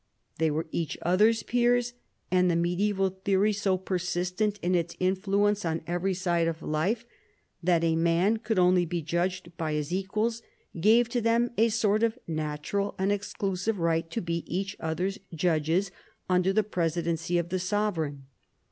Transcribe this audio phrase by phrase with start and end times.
[0.39, 1.93] They were each other's peers,
[2.31, 7.05] and the medieval theory, so persistent in its influence on every side of life,
[7.61, 10.41] that a man could only be judged by his equals,
[10.79, 15.91] gave to them a sort of natural and exclusive right to be each other's judges
[16.27, 18.25] under the presidency of the sovereign.